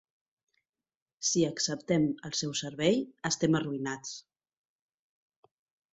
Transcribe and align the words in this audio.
Si 1.31 1.43
acceptem 1.49 2.09
el 2.29 2.35
seu 2.41 2.55
servei, 2.63 2.99
estem 3.33 3.59
arruïnats. 3.61 4.19